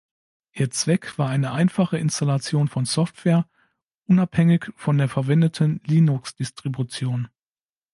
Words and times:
Ihr 0.53 0.71
Zweck 0.71 1.19
war 1.19 1.29
eine 1.29 1.51
einfache 1.51 1.99
Installation 1.99 2.67
von 2.67 2.85
Software, 2.85 3.47
unabhängig 4.07 4.71
von 4.75 4.97
der 4.97 5.07
verwendeten 5.07 5.79
Linux-Distribution. 5.85 7.27